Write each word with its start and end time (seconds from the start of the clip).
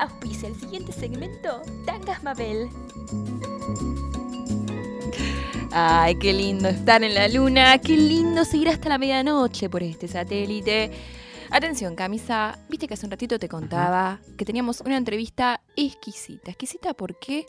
Auspicia 0.00 0.48
el 0.48 0.58
siguiente 0.58 0.92
segmento, 0.92 1.60
Tangas 1.84 2.22
Mabel. 2.22 2.70
Ay, 5.72 6.14
qué 6.14 6.32
lindo 6.32 6.70
estar 6.70 7.04
en 7.04 7.14
la 7.14 7.28
luna, 7.28 7.76
qué 7.76 7.98
lindo 7.98 8.46
seguir 8.46 8.70
hasta 8.70 8.88
la 8.88 8.96
medianoche 8.96 9.68
por 9.68 9.82
este 9.82 10.08
satélite. 10.08 10.90
Atención, 11.50 11.94
Camisa, 11.96 12.58
viste 12.70 12.88
que 12.88 12.94
hace 12.94 13.04
un 13.04 13.10
ratito 13.10 13.38
te 13.38 13.46
contaba 13.50 14.20
que 14.38 14.46
teníamos 14.46 14.80
una 14.80 14.96
entrevista 14.96 15.60
exquisita. 15.76 16.50
¿Exquisita 16.50 16.94
por 16.94 17.18
qué? 17.18 17.44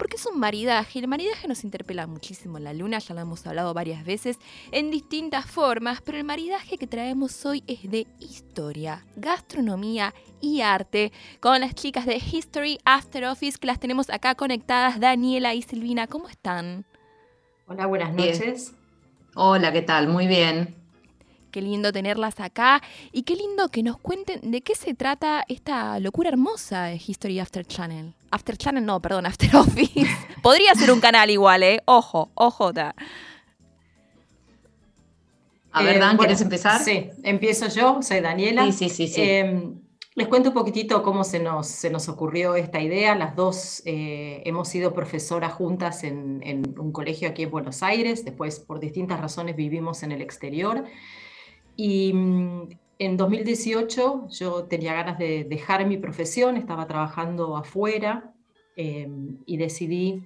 Porque 0.00 0.16
es 0.16 0.24
un 0.24 0.40
maridaje. 0.40 0.98
El 0.98 1.08
maridaje 1.08 1.46
nos 1.46 1.62
interpela 1.62 2.06
muchísimo 2.06 2.56
en 2.56 2.64
la 2.64 2.72
luna, 2.72 3.00
ya 3.00 3.14
lo 3.14 3.20
hemos 3.20 3.46
hablado 3.46 3.74
varias 3.74 4.02
veces 4.02 4.38
en 4.72 4.90
distintas 4.90 5.44
formas, 5.44 6.00
pero 6.00 6.16
el 6.16 6.24
maridaje 6.24 6.78
que 6.78 6.86
traemos 6.86 7.44
hoy 7.44 7.62
es 7.66 7.82
de 7.90 8.06
historia, 8.18 9.04
gastronomía 9.16 10.14
y 10.40 10.62
arte, 10.62 11.12
con 11.38 11.60
las 11.60 11.74
chicas 11.74 12.06
de 12.06 12.16
History 12.16 12.78
After 12.86 13.26
Office 13.26 13.58
que 13.58 13.66
las 13.66 13.78
tenemos 13.78 14.08
acá 14.08 14.34
conectadas, 14.34 15.00
Daniela 15.00 15.52
y 15.52 15.60
Silvina. 15.60 16.06
¿Cómo 16.06 16.30
están? 16.30 16.86
Hola, 17.66 17.84
buenas 17.84 18.14
noches. 18.14 18.72
Hola, 19.34 19.70
¿qué 19.70 19.82
tal? 19.82 20.08
Muy 20.08 20.26
bien. 20.26 20.76
Qué 21.50 21.60
lindo 21.60 21.92
tenerlas 21.92 22.40
acá 22.40 22.80
y 23.12 23.24
qué 23.24 23.36
lindo 23.36 23.68
que 23.68 23.82
nos 23.82 23.98
cuenten 23.98 24.50
de 24.50 24.62
qué 24.62 24.74
se 24.74 24.94
trata 24.94 25.44
esta 25.46 26.00
locura 26.00 26.30
hermosa 26.30 26.84
de 26.84 26.94
History 27.06 27.38
After 27.38 27.66
Channel. 27.66 28.14
After 28.30 28.56
Channel, 28.56 28.84
no, 28.84 29.00
perdón, 29.00 29.26
After 29.26 29.54
Office. 29.56 30.06
Podría 30.42 30.74
ser 30.74 30.90
un 30.92 31.00
canal 31.00 31.30
igual, 31.30 31.62
¿eh? 31.62 31.80
Ojo, 31.84 32.30
ojo. 32.34 32.72
A 35.72 35.82
ver, 35.82 35.98
Dan, 36.00 36.16
¿quieres 36.16 36.40
empezar? 36.40 36.80
Sí, 36.80 37.10
empiezo 37.22 37.68
yo, 37.68 38.02
soy 38.02 38.20
Daniela. 38.20 38.64
Sí, 38.66 38.72
sí, 38.72 38.88
sí. 38.88 39.08
sí. 39.08 39.22
Em, 39.22 39.80
les 40.16 40.26
cuento 40.28 40.50
un 40.50 40.54
poquitito 40.54 41.02
cómo 41.02 41.22
se 41.22 41.38
nos, 41.38 41.68
se 41.68 41.88
nos 41.88 42.08
ocurrió 42.08 42.56
esta 42.56 42.80
idea. 42.80 43.14
Las 43.14 43.36
dos 43.36 43.80
eh, 43.86 44.42
hemos 44.44 44.68
sido 44.68 44.92
profesoras 44.92 45.52
juntas 45.52 46.02
en, 46.04 46.74
un 46.78 46.92
colegio 46.92 47.28
aquí 47.28 47.44
en 47.44 47.50
Buenos 47.50 47.82
Aires, 47.82 48.24
después 48.24 48.58
por 48.58 48.80
distintas 48.80 49.20
razones 49.20 49.54
vivimos 49.54 50.02
en 50.02 50.12
el 50.12 50.20
exterior. 50.20 50.84
Y 51.76 52.12
mm, 52.12 52.68
en 53.00 53.16
2018 53.16 54.28
yo 54.28 54.64
tenía 54.64 54.92
ganas 54.92 55.18
de 55.18 55.44
dejar 55.44 55.86
mi 55.86 55.96
profesión, 55.96 56.58
estaba 56.58 56.86
trabajando 56.86 57.56
afuera 57.56 58.34
em, 58.76 59.38
y 59.46 59.56
decidí 59.56 60.22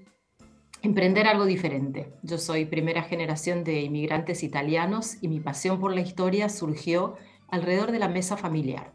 emprender 0.83 1.29
algo 1.29 1.45
diferente. 1.45 2.13
Yo 2.25 2.37
soy 2.37 2.65
primera 2.65 3.05
generación 3.05 3.63
de 3.63 3.83
inmigrantes 3.83 4.43
italianos 4.43 5.19
y 5.23 5.29
mi 5.29 5.39
pasión 5.39 5.79
por 5.79 5.95
la 5.95 6.01
historia 6.01 6.49
surgió 6.49 7.15
alrededor 7.49 7.93
de 7.93 8.01
la 8.01 8.09
mesa 8.09 8.37
familiar. 8.37 8.93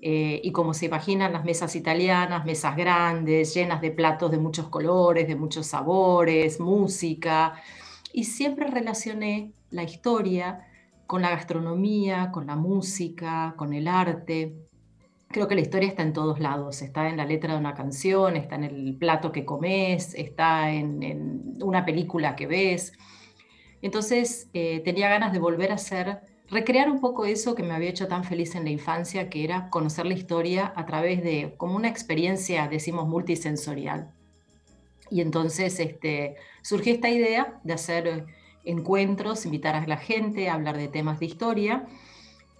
Eh, 0.00 0.40
y 0.42 0.50
como 0.50 0.74
se 0.74 0.86
imaginan 0.86 1.32
las 1.32 1.44
mesas 1.44 1.76
italianas, 1.76 2.44
mesas 2.44 2.76
grandes, 2.76 3.54
llenas 3.54 3.80
de 3.80 3.92
platos 3.92 4.32
de 4.32 4.38
muchos 4.38 4.68
colores, 4.68 5.28
de 5.28 5.36
muchos 5.36 5.68
sabores, 5.68 6.58
música, 6.58 7.54
y 8.12 8.24
siempre 8.24 8.66
relacioné 8.66 9.52
la 9.70 9.84
historia 9.84 10.66
con 11.06 11.22
la 11.22 11.30
gastronomía, 11.30 12.30
con 12.32 12.46
la 12.46 12.56
música, 12.56 13.54
con 13.56 13.72
el 13.72 13.88
arte. 13.88 14.54
Creo 15.28 15.48
que 15.48 15.54
la 15.54 15.60
historia 15.60 15.88
está 15.88 16.02
en 16.02 16.12
todos 16.12 16.40
lados, 16.40 16.82
está 16.82 17.08
en 17.08 17.16
la 17.16 17.24
letra 17.24 17.54
de 17.54 17.60
una 17.60 17.74
canción, 17.74 18.36
está 18.36 18.56
en 18.56 18.64
el 18.64 18.96
plato 18.96 19.32
que 19.32 19.44
comes, 19.44 20.14
está 20.14 20.70
en, 20.72 21.58
una 21.62 21.84
película 21.84 22.36
que 22.36 22.46
ves. 22.46 22.92
Entonces 23.82 24.48
eh, 24.52 24.80
tenía 24.84 25.08
ganas 25.08 25.32
de 25.32 25.38
volver 25.38 25.72
a 25.72 25.78
ser 25.78 26.20
recrear 26.48 26.90
un 26.90 27.00
poco 27.00 27.24
eso 27.24 27.54
que 27.54 27.62
me 27.62 27.74
había 27.74 27.90
hecho 27.90 28.08
tan 28.08 28.24
feliz 28.24 28.54
en 28.54 28.64
la 28.64 28.70
infancia, 28.70 29.28
que 29.28 29.44
era 29.44 29.68
conocer 29.70 30.06
la 30.06 30.14
historia 30.14 30.72
a 30.76 30.86
través 30.86 31.22
de 31.22 31.54
como 31.56 31.76
una 31.76 31.88
experiencia, 31.88 32.68
decimos, 32.68 33.08
multisensorial. 33.08 34.10
Y 35.10 35.20
entonces 35.20 35.78
este, 35.80 36.36
surgió 36.62 36.92
esta 36.92 37.08
idea 37.08 37.60
de 37.64 37.72
hacer 37.72 38.26
encuentros, 38.66 39.46
invitar 39.46 39.74
a 39.74 39.86
la 39.86 39.96
gente 39.96 40.48
a 40.48 40.54
hablar 40.54 40.76
de 40.76 40.88
temas 40.88 41.18
de 41.18 41.26
historia. 41.26 41.86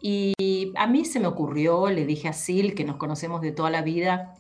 Y 0.01 0.73
a 0.77 0.87
mí 0.87 1.05
se 1.05 1.21
me 1.21 1.27
ocurrió, 1.27 1.89
le 1.89 2.07
dije 2.07 2.29
a 2.29 2.33
Sil, 2.33 2.75
que 2.75 2.85
nos 2.85 2.97
conocemos 2.97 3.41
de 3.43 3.53
toda 3.53 3.71
la 3.71 3.83
vida, 3.83 4.35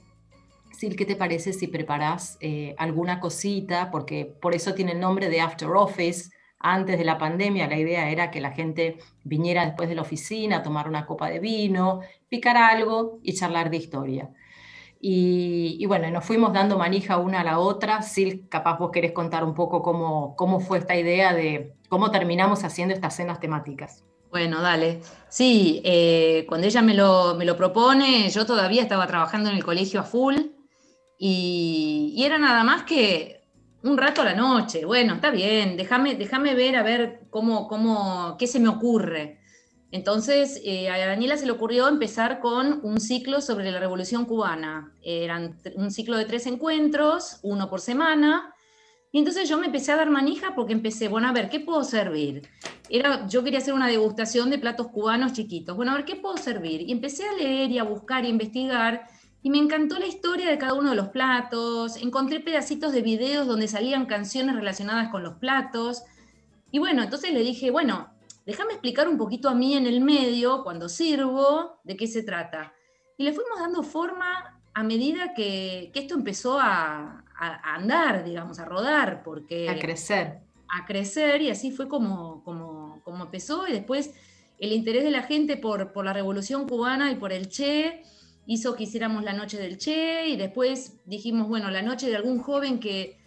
Sil, 0.73 0.95
¿qué 0.97 1.07
te 1.07 1.17
parece 1.17 1.53
si 1.53 1.69
preparas 1.69 2.37
eh, 2.41 2.75
alguna 2.79 3.19
cosita? 3.19 3.91
Porque 3.91 4.27
por 4.27 4.55
eso 4.55 4.75
tiene 4.75 4.93
el 4.93 5.01
nombre 5.01 5.29
de 5.29 5.41
After 5.41 5.71
Office, 5.71 6.31
antes 6.59 6.99
de 6.99 7.05
la 7.05 7.19
pandemia 7.19 7.69
la 7.69 7.79
idea 7.79 8.11
era 8.11 8.31
que 8.31 8.41
la 8.41 8.51
gente 8.51 8.99
viniera 9.25 9.65
después 9.65 9.89
de 9.89 9.95
la 9.95 10.03
oficina 10.03 10.57
a 10.57 10.63
tomar 10.63 10.89
una 10.89 11.07
copa 11.07 11.29
de 11.29 11.39
vino, 11.39 12.01
picar 12.29 12.57
algo 12.57 13.21
y 13.23 13.35
charlar 13.35 13.71
de 13.71 13.77
historia. 13.77 14.31
Y, 15.09 15.87
bueno, 15.87 16.11
nos 16.11 16.25
fuimos 16.25 16.53
dando 16.53 16.77
manija 16.77 17.19
una 17.19 17.43
a 17.43 17.45
la 17.45 17.61
otra. 17.61 18.03
Sil, 18.03 18.49
capaz 18.49 18.77
vos 18.77 18.91
querés 18.91 19.13
contar 19.13 19.45
un 19.45 19.55
poco 19.55 19.81
cómo, 19.81 20.35
cómo 20.35 20.59
fue 20.59 20.79
esta 20.79 20.97
idea 20.97 21.33
de 21.33 21.75
cómo 21.89 22.11
terminamos 22.11 22.65
haciendo 22.65 22.93
estas 22.93 23.15
cenas 23.15 23.39
temáticas. 23.39 24.03
Bueno, 24.33 24.61
dale. 24.61 25.01
Sí, 25.29 25.81
eh, 25.85 26.45
cuando 26.49 26.67
ella 26.67 26.83
me 26.83 26.93
lo, 26.93 27.37
me 27.37 27.45
lo, 27.45 27.57
propone, 27.57 28.29
yo 28.31 28.47
todavía 28.47 28.83
estaba 28.83 29.07
trabajando 29.07 29.49
en 29.49 29.55
el 29.55 29.65
colegio 29.65 30.01
a 30.01 30.03
full 30.03 30.35
y, 31.21 32.13
y 32.17 32.25
era 32.25 32.39
nada 32.39 32.65
más 32.65 32.83
que 32.83 33.45
un 33.85 33.97
rato 33.97 34.23
a 34.23 34.25
la 34.25 34.35
noche. 34.35 34.85
Bueno, 34.85 35.15
está 35.15 35.31
bien, 35.31 35.77
déjame 35.77 36.55
ver 36.57 36.75
a 36.75 36.83
ver 36.83 37.29
cómo, 37.31 37.69
cómo, 37.69 38.35
qué 38.41 38.49
se 38.49 38.59
me 38.59 38.69
ocurre. 38.69 39.39
Entonces, 39.97 40.61
eh, 40.63 40.91
a 40.91 40.99
Daniela 40.99 41.39
se 41.39 41.47
le 41.47 41.53
ocurrió 41.53 41.89
empezar 41.89 42.41
con 42.41 42.81
un 42.83 43.01
ciclo 43.01 43.41
sobre 43.41 43.71
la 43.71 43.81
Revolución 43.81 44.27
Cubana. 44.27 44.93
Eran 45.03 45.57
un 45.75 45.91
ciclo 45.91 46.19
de 46.19 46.27
tres 46.27 46.47
encuentros, 46.47 47.41
uno 47.43 47.71
por 47.71 47.81
semana. 47.81 48.55
Y 49.11 49.19
entonces 49.19 49.49
yo 49.49 49.57
me 49.57 49.67
empecé 49.67 49.93
a 49.93 49.97
dar 49.97 50.11
manija 50.11 50.55
porque 50.55 50.75
empecé, 50.75 51.09
bueno, 51.09 51.29
a 51.29 51.33
ver, 51.33 51.49
¿qué 51.49 51.61
puedo 51.61 51.83
servir? 51.83 52.47
Era, 52.91 53.27
yo 53.27 53.43
quería 53.43 53.61
hacer 53.61 53.73
una 53.73 53.89
degustación 53.89 54.51
de 54.51 54.59
platos 54.59 54.89
cubanos 54.89 55.33
chiquitos. 55.33 55.75
Bueno, 55.75 55.93
a 55.93 55.95
ver, 55.95 56.05
¿qué 56.05 56.17
puedo 56.17 56.37
servir? 56.37 56.83
Y 56.83 56.93
empecé 56.93 57.27
a 57.27 57.33
leer 57.33 57.71
y 57.71 57.79
a 57.79 57.85
buscar 57.85 58.25
y 58.25 58.27
a 58.27 58.31
investigar 58.31 59.07
y 59.43 59.49
me 59.49 59.57
encantó 59.57 59.99
la 59.99 60.07
historia 60.07 60.51
de 60.51 60.59
cada 60.59 60.75
uno 60.75 60.91
de 60.91 60.97
los 60.97 61.09
platos, 61.09 61.97
encontré 62.03 62.41
pedacitos 62.41 62.93
de 62.93 63.01
videos 63.01 63.47
donde 63.47 63.69
salían 63.69 64.05
canciones 64.05 64.57
relacionadas 64.57 65.09
con 65.09 65.23
los 65.23 65.35
platos, 65.35 66.03
y 66.73 66.79
bueno, 66.79 67.03
entonces 67.03 67.33
le 67.33 67.41
dije, 67.41 67.71
bueno, 67.71 68.09
déjame 68.47 68.73
explicar 68.73 69.09
un 69.09 69.19
poquito 69.19 69.49
a 69.49 69.55
mí 69.55 69.75
en 69.75 69.87
el 69.87 70.01
medio, 70.01 70.63
cuando 70.63 70.89
sirvo, 70.89 71.81
de 71.85 71.97
qué 71.97 72.07
se 72.07 72.23
trata. 72.23 72.73
Y 73.19 73.25
le 73.25 73.33
fuimos 73.33 73.59
dando 73.59 73.83
forma 73.83 74.61
a 74.73 74.83
medida 74.83 75.35
que, 75.35 75.91
esto 75.95 76.15
empezó 76.15 76.59
a, 76.59 77.25
andar, 77.39 78.25
digamos, 78.25 78.59
a 78.59 78.65
rodar, 78.65 79.23
porque... 79.23 79.69
A 79.69 79.79
crecer. 79.79 80.41
A 80.69 80.87
crecer, 80.87 81.43
y 81.43 81.51
así 81.51 81.71
fue 81.71 81.89
como, 81.89 82.43
como, 82.45 83.01
como 83.05 83.25
empezó, 83.25 83.67
y 83.69 83.73
después 83.73 84.15
el 84.59 84.73
interés 84.73 85.05
de 85.05 85.11
la 85.11 85.23
gente 85.23 85.57
por, 85.57 85.93
por 85.93 86.05
la 86.05 86.15
revolución 86.15 86.67
cubana 86.67 87.11
y 87.11 87.17
por 87.17 87.33
el 87.33 87.49
Che, 87.49 88.03
hizo 88.47 88.75
que 88.75 88.85
hiciéramos 88.85 89.25
la 89.25 89.33
noche 89.33 89.59
del 89.59 89.77
Che 89.77 90.29
y 90.29 90.37
después 90.37 90.95
dijimos, 91.05 91.49
bueno, 91.49 91.71
la 91.71 91.83
noche 91.83 92.09
de 92.09 92.17
algún 92.17 92.39
joven 92.39 92.81
que, 92.81 93.19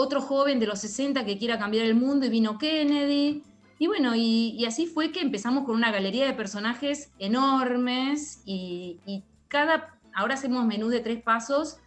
otro 0.00 0.20
joven 0.20 0.60
de 0.60 0.66
los 0.66 0.78
60 0.78 1.24
que 1.24 1.38
quiera 1.38 1.58
cambiar 1.58 1.84
el 1.84 1.96
mundo 1.96 2.24
y 2.24 2.28
vino 2.28 2.56
Kennedy. 2.56 3.42
Y 3.78 3.86
bueno, 3.86 4.14
y, 4.14 4.64
así 4.66 4.86
fue 4.86 5.12
que 5.12 5.20
empezamos 5.20 5.64
con 5.64 5.74
una 5.74 5.92
galería 5.92 6.26
de 6.26 6.32
personajes 6.32 7.12
enormes 7.18 8.42
y, 8.44 9.24
cada, 9.48 9.98
ahora 10.12 10.34
hacemos 10.34 10.66
menú 10.66 10.88
de 10.88 11.00
tres 11.00 11.22
pasos, 11.22 11.78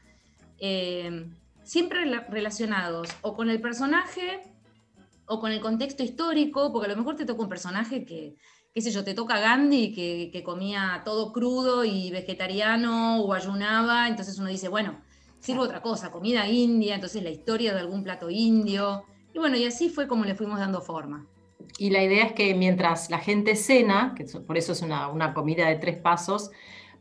eh, 0.60 1.30
siempre 1.64 2.06
relacionados 2.30 3.10
o 3.22 3.36
con 3.36 3.50
el 3.50 3.62
personaje 3.62 4.42
o 5.28 5.40
con 5.40 5.52
el 5.52 5.62
contexto 5.62 6.02
histórico, 6.02 6.72
porque 6.74 6.88
a 6.88 6.92
lo 6.92 6.98
mejor 6.98 7.16
te 7.16 7.26
toca 7.26 7.44
un 7.44 7.50
personaje 7.50 8.04
que 8.04 8.36
qué 8.74 8.82
sé 8.82 8.92
yo, 8.92 9.04
te 9.04 9.14
toca 9.14 9.40
Gandhi, 9.40 9.94
que, 9.94 10.44
comía 10.44 11.02
todo 11.04 11.32
crudo 11.34 11.84
y 11.84 12.10
vegetariano 12.12 13.22
o 13.22 13.34
ayunaba, 13.34 14.08
entonces 14.08 14.38
uno 14.40 14.48
dice, 14.48 14.70
bueno, 14.70 15.02
sirve 15.40 15.62
otra 15.62 15.82
cosa, 15.82 16.12
comida 16.12 16.48
india, 16.48 16.96
entonces 16.96 17.24
la 17.24 17.30
historia 17.30 17.74
de 17.74 17.80
algún 17.80 18.04
plato 18.04 18.30
indio. 18.30 19.04
Y 19.34 19.40
bueno, 19.40 19.58
y 19.58 19.66
así 19.66 19.90
fue 19.90 20.08
como 20.08 20.26
le 20.26 20.36
fuimos 20.36 20.60
dando 20.60 20.82
forma. 20.82 21.28
Y 21.78 21.90
la 21.90 22.04
idea 22.04 22.26
es 22.26 22.34
que 22.34 22.54
mientras 22.56 23.10
la 23.10 23.20
gente 23.20 23.56
cena, 23.56 24.14
que 24.16 24.26
por 24.26 24.58
eso 24.58 24.72
es 24.72 24.82
una, 24.82 25.08
una 25.08 25.34
comida 25.34 25.68
de 25.68 25.76
tres 25.76 25.98
pasos, 25.98 26.52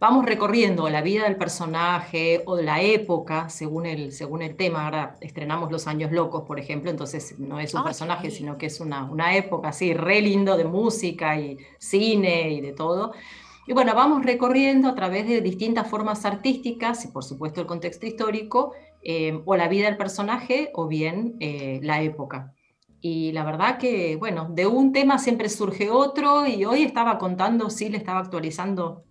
vamos 0.01 0.25
recorriendo 0.25 0.89
la 0.89 1.03
vida 1.03 1.25
del 1.25 1.37
personaje 1.37 2.43
o 2.47 2.61
la 2.61 2.81
época, 2.81 3.49
según 3.51 3.87
el, 3.87 4.13
según 4.13 4.43
el 4.43 4.57
tema. 4.57 4.85
Ahora 4.85 5.17
estrenamos 5.21 5.71
Los 5.71 5.87
Años 5.87 6.11
Locos, 6.11 6.45
por 6.45 6.59
ejemplo, 6.59 6.91
entonces 6.91 7.39
no 7.39 7.61
es 7.61 7.75
un 7.75 7.85
personaje, 7.85 8.31
sino 8.31 8.57
que 8.57 8.67
es 8.67 8.81
una, 8.81 9.05
una 9.05 9.37
época 9.37 9.69
así, 9.69 9.93
re 9.93 10.23
lindo 10.23 10.57
de 10.57 10.65
música 10.65 11.39
y 11.39 11.59
cine 11.79 12.51
y 12.51 12.61
de 12.61 12.73
todo. 12.73 13.13
Y 13.67 13.73
bueno, 13.73 13.95
vamos 13.95 14.25
recorriendo 14.25 14.89
a 14.89 14.95
través 14.95 15.29
de 15.29 15.43
distintas 15.43 15.89
formas 15.89 16.25
artísticas 16.25 17.05
y 17.05 17.09
por 17.09 17.23
supuesto 17.23 17.61
el 17.61 17.67
contexto 17.67 18.07
histórico, 18.07 18.73
eh, 19.03 19.41
o 19.45 19.57
la 19.57 19.69
vida 19.69 19.87
del 19.87 19.97
personaje 19.97 20.71
o 20.75 20.87
bien 20.87 21.37
eh, 21.41 21.81
la 21.83 22.03
época. 22.03 22.55
Y 23.01 23.33
la 23.33 23.45
verdad 23.45 23.79
que, 23.79 24.17
bueno, 24.17 24.49
de 24.51 24.67
un 24.67 24.93
tema 24.93 25.19
siempre 25.19 25.49
surge 25.49 25.91
otro 25.91 26.47
y 26.47 26.65
hoy 26.65 26.83
estaba 26.83 27.19
contando, 27.19 27.71
sí, 27.71 27.89
le 27.89 27.97
estaba 27.97 28.21
actualizando 28.21 29.05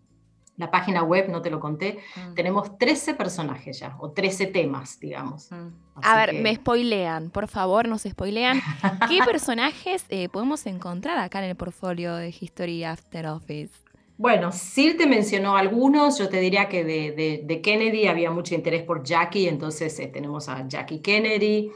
la 0.59 0.69
página 0.69 1.03
web, 1.03 1.29
no 1.29 1.41
te 1.41 1.49
lo 1.49 1.59
conté, 1.59 1.99
mm. 2.15 2.33
tenemos 2.33 2.77
13 2.77 3.13
personajes 3.13 3.79
ya, 3.79 3.95
o 3.99 4.11
13 4.11 4.47
temas, 4.47 4.99
digamos. 4.99 5.49
Mm. 5.51 5.69
A 6.03 6.17
ver, 6.17 6.33
me 6.33 6.53
spoilean, 6.53 7.29
por 7.29 7.47
favor, 7.47 7.87
nos 7.87 8.01
spoilean. 8.01 8.59
¿Qué 9.09 9.19
personajes 9.25 10.05
eh, 10.09 10.27
podemos 10.27 10.65
encontrar 10.65 11.17
acá 11.17 11.39
en 11.39 11.49
el 11.49 11.55
portfolio 11.55 12.15
de 12.15 12.35
History 12.37 12.83
After 12.83 13.25
Office? 13.27 13.71
Bueno, 14.17 14.51
Sil 14.51 14.99
te 14.99 15.07
mencionó 15.07 15.55
algunos, 15.55 16.19
yo 16.19 16.27
te 16.27 16.41
diría 16.41 16.67
que 16.67 16.83
de, 16.83 17.61
Kennedy 17.63 18.07
había 18.07 18.29
mucho 18.29 18.53
interés 18.53 18.83
por 18.83 19.01
Jackie, 19.01 19.47
entonces 19.47 19.97
eh, 19.97 20.07
tenemos 20.07 20.49
a 20.49 20.67
Jackie 20.67 20.99
Kennedy. 20.99 21.71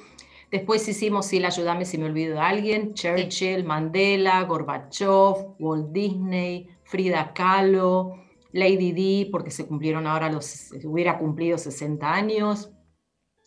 Después 0.54 0.88
hicimos 0.88 1.26
Sil, 1.34 1.46
ayúdame 1.46 1.84
si 1.84 1.98
me 1.98 2.06
olvido 2.06 2.36
de 2.36 2.40
alguien, 2.40 2.94
Churchill, 2.94 3.64
Mandela, 3.64 4.44
Gorbachev, 4.44 5.56
Walt 5.58 5.92
Disney, 5.92 6.70
Frida 6.84 7.34
Kahlo, 7.34 8.24
Lady 8.52 8.92
Di, 8.92 9.30
porque 9.32 9.50
se 9.50 9.66
cumplieron 9.66 10.06
ahora 10.06 10.32
los, 10.32 10.70
hubiera 10.84 11.18
cumplido 11.18 11.58
60 11.58 12.14
años. 12.14 12.70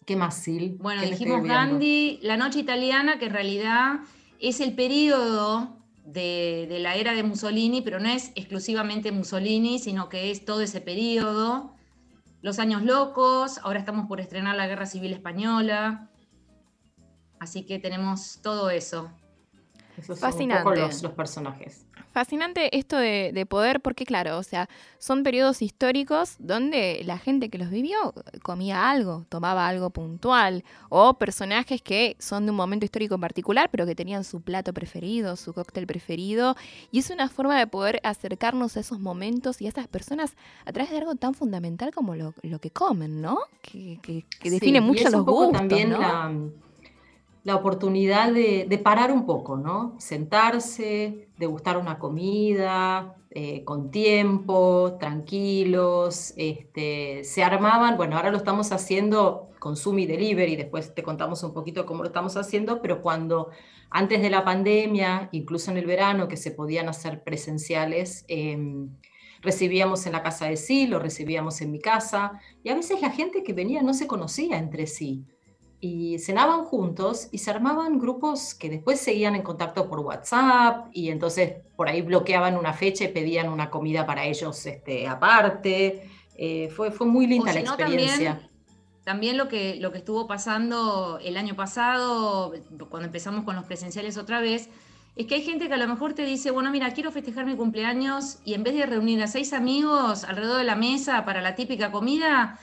¿Qué 0.05 0.17
más, 0.17 0.43
Sil? 0.43 0.79
Bueno, 0.81 1.00
dijimos 1.03 1.44
Gandhi, 1.44 2.19
la 2.23 2.37
noche 2.37 2.58
italiana, 2.58 3.20
que 3.20 3.26
en 3.26 3.35
realidad 3.35 4.00
es 4.41 4.58
el 4.58 4.75
periodo 4.75 5.76
de, 6.05 6.67
de, 6.69 6.81
la 6.81 6.97
era 6.97 7.14
de 7.14 7.23
Mussolini, 7.23 7.82
pero 7.82 8.00
no 8.00 8.08
es 8.08 8.32
exclusivamente 8.35 9.12
Mussolini, 9.12 9.79
sino 9.79 10.08
que 10.08 10.32
es 10.32 10.44
todo 10.44 10.61
ese 10.61 10.81
periodo. 10.81 11.73
Los 12.43 12.58
años 12.58 12.82
locos, 12.82 13.61
ahora 13.62 13.79
estamos 13.79 14.08
por 14.08 14.20
estrenar 14.20 14.56
la 14.56 14.67
Guerra 14.67 14.87
Civil 14.87 15.12
Española. 15.12 16.11
Así 17.38 17.64
que 17.64 17.78
tenemos 17.78 18.40
todo 18.42 18.70
eso. 18.70 19.10
Esos 19.96 20.18
Fascinante. 20.18 20.68
un 20.68 20.74
poco 20.74 20.86
los, 21.02 21.12
personajes. 21.12 21.86
Fascinante 22.12 22.76
esto 22.76 22.96
de, 22.98 23.46
poder, 23.48 23.80
porque 23.80 24.04
claro, 24.04 24.38
o 24.38 24.42
sea, 24.42 24.68
son 24.98 25.22
periodos 25.22 25.62
históricos 25.62 26.36
donde 26.38 27.02
la 27.04 27.18
gente 27.18 27.48
que 27.48 27.58
los 27.58 27.70
vivió 27.70 28.14
comía 28.42 28.90
algo, 28.90 29.24
tomaba 29.28 29.68
algo 29.68 29.90
puntual, 29.90 30.64
o 30.90 31.14
personajes 31.14 31.80
que 31.80 32.16
son 32.18 32.44
de 32.44 32.50
un 32.50 32.56
momento 32.56 32.84
histórico 32.84 33.14
en 33.14 33.20
particular, 33.22 33.70
pero 33.70 33.86
que 33.86 33.94
tenían 33.94 34.24
su 34.24 34.42
plato 34.42 34.74
preferido, 34.74 35.36
su 35.36 35.54
cóctel 35.54 35.86
preferido, 35.86 36.56
y 36.90 36.98
es 36.98 37.10
una 37.10 37.28
forma 37.28 37.58
de 37.58 37.66
poder 37.66 38.00
acercarnos 38.02 38.76
a 38.76 38.80
esos 38.80 38.98
momentos 38.98 39.60
y 39.62 39.66
a 39.66 39.70
esas 39.70 39.88
personas 39.88 40.36
a 40.66 40.72
través 40.72 40.90
de 40.90 40.98
algo 40.98 41.14
tan 41.14 41.32
fundamental 41.32 41.90
como 41.94 42.14
lo, 42.14 42.34
que 42.60 42.70
comen, 42.70 43.22
¿no? 43.22 43.38
Que, 43.62 44.24
define 44.42 44.80
mucho 44.80 45.08
los 45.10 45.24
gustos. 45.24 45.52
También 45.52 45.90
¿no? 45.90 45.98
la 45.98 46.32
oportunidad 47.54 48.32
de, 48.32 48.81
parar 48.82 49.12
un 49.12 49.25
poco, 49.25 49.56
¿no? 49.56 49.94
Sentarse, 49.98 51.28
degustar 51.38 51.76
una 51.76 52.00
comida, 52.00 53.14
eh, 53.31 53.62
con 53.62 53.93
tiempo, 53.93 54.96
tranquilos, 54.98 56.34
este, 56.37 57.22
se 57.22 57.44
armaban, 57.44 57.96
bueno, 57.96 58.16
ahora 58.16 58.32
lo 58.32 58.37
estamos 58.37 58.72
haciendo 58.72 59.50
con 59.60 59.76
Zoom 59.76 60.00
y 60.00 60.06
Delivery, 60.06 60.56
después 60.56 60.93
te 60.93 61.04
contamos 61.04 61.44
un 61.44 61.52
poquito 61.52 61.87
cómo 61.87 62.02
lo 62.02 62.08
estamos 62.08 62.37
haciendo, 62.37 62.82
pero 62.82 63.00
cuando 63.00 63.50
antes 63.90 64.22
de 64.22 64.31
la 64.31 64.44
pandemia, 64.44 65.28
incluso 65.31 65.70
en 65.70 65.76
el 65.76 65.87
verano, 65.87 66.26
que 66.26 66.37
se 66.37 66.50
podían 66.50 66.88
hacer 66.88 67.22
presenciales, 67.22 68.25
em, 68.26 68.90
recibíamos 69.40 70.04
en 70.06 70.12
la 70.12 70.25
casa 70.25 70.46
de 70.46 70.56
sí, 70.56 70.88
lo 70.88 70.98
recibíamos 70.98 71.60
en 71.60 71.70
mi 71.70 71.78
casa, 71.78 72.40
y 72.64 72.70
a 72.70 72.75
veces 72.75 73.00
la 73.00 73.10
gente 73.10 73.44
que 73.44 73.52
venía 73.52 73.82
no 73.82 73.94
se 73.94 74.08
conocía 74.08 74.58
entre 74.58 74.88
sí 74.88 75.25
y 75.86 76.18
cenaban 76.18 76.64
juntos 76.64 77.28
y 77.30 77.38
se 77.38 77.50
armaban 77.50 77.98
grupos 77.98 78.54
que 78.54 78.68
después 78.68 78.98
seguían 79.00 79.36
en 79.36 79.42
contacto 79.42 79.88
por 79.88 80.00
WhatsApp 80.00 80.88
y 80.92 81.10
entonces 81.10 81.54
por 81.76 81.88
ahí 81.88 82.02
bloqueaban 82.02 82.56
una 82.56 82.72
fecha 82.72 83.04
y 83.04 83.08
pedían 83.08 83.48
una 83.48 83.70
comida 83.70 84.04
para 84.04 84.24
ellos 84.24 84.66
este, 84.66 85.06
aparte. 85.06 86.10
Eh, 86.36 86.68
fue, 86.74 86.90
fue 86.90 87.06
muy 87.06 87.26
linda 87.26 87.52
la 87.52 87.60
experiencia. 87.60 88.50
También, 89.04 89.36
lo, 89.36 89.46
que, 89.46 89.76
lo 89.76 89.92
que 89.92 89.98
estuvo 89.98 90.26
pasando 90.26 91.20
el 91.22 91.36
año 91.36 91.54
pasado, 91.54 92.52
cuando 92.90 93.06
empezamos 93.06 93.44
con 93.44 93.54
los 93.54 93.64
presenciales 93.64 94.16
otra 94.16 94.40
vez, 94.40 94.68
es 95.14 95.26
que 95.26 95.36
hay 95.36 95.42
gente 95.42 95.68
que 95.68 95.74
a 95.74 95.76
lo 95.76 95.86
mejor 95.86 96.14
te 96.14 96.24
dice, 96.24 96.50
bueno, 96.50 96.72
mira, 96.72 96.90
quiero 96.90 97.12
festejar 97.12 97.46
mi 97.46 97.54
cumpleaños 97.54 98.38
y 98.44 98.54
en 98.54 98.64
vez 98.64 98.74
de 98.74 98.84
reunir 98.86 99.22
a 99.22 99.28
seis 99.28 99.52
amigos 99.52 100.24
alrededor 100.24 100.58
de 100.58 100.64
la 100.64 100.74
mesa 100.74 101.24
para 101.24 101.40
la 101.40 101.54
típica 101.54 101.92
comida, 101.92 102.58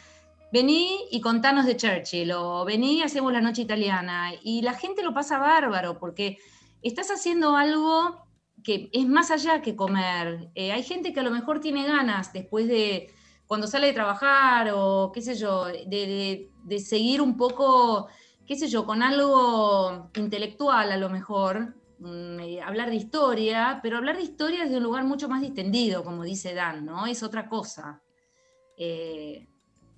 vení 0.54 1.08
y 1.10 1.20
contanos 1.20 1.66
de 1.66 1.76
Churchill, 1.76 2.32
o 2.32 2.64
vení 2.64 3.00
y 3.00 3.02
hacemos 3.02 3.34
la 3.34 3.42
noche 3.42 3.64
italiana. 3.64 4.32
Y 4.44 4.62
la 4.62 4.76
gente 4.76 5.02
lo 5.02 5.12
pasa 5.12 5.40
bárbaro, 5.40 5.98
porque 5.98 6.38
estás 6.84 7.10
haciendo 7.10 7.58
algo 7.58 8.28
que 8.64 8.88
es 8.94 9.08
más 9.08 9.32
allá 9.32 9.64
que 9.64 9.76
comer. 9.76 10.52
Eh, 10.54 10.72
hay 10.72 10.84
gente 10.84 11.12
que 11.12 11.22
a 11.22 11.24
lo 11.24 11.32
mejor 11.32 11.60
tiene 11.60 11.88
ganas 11.88 12.32
después 12.34 12.68
de, 12.68 13.12
cuando 13.48 13.66
sale 13.66 13.88
de 13.88 13.94
trabajar, 13.94 14.72
o 14.76 15.12
qué 15.12 15.24
sé 15.24 15.34
yo, 15.34 15.66
de, 15.66 16.48
seguir 16.78 17.20
un 17.20 17.36
poco, 17.36 18.08
qué 18.46 18.56
sé 18.56 18.68
yo, 18.68 18.86
con 18.86 19.02
algo 19.02 20.12
intelectual 20.16 20.92
a 20.92 20.98
lo 20.98 21.10
mejor, 21.10 21.76
mm, 21.98 22.40
eh, 22.42 22.62
hablar 22.62 22.92
de 22.92 22.98
historia, 22.98 23.80
pero 23.82 23.98
hablar 23.98 24.18
de 24.18 24.24
historia 24.24 24.66
desde 24.66 24.78
un 24.78 24.84
lugar 24.84 25.04
mucho 25.04 25.28
más 25.28 25.42
distendido, 25.42 26.04
como 26.04 26.24
dice 26.24 26.54
Dan, 26.54 26.86
¿no? 26.86 27.08
Es 27.08 27.24
otra 27.24 27.50
cosa. 27.50 28.04
Eh, 28.78 29.48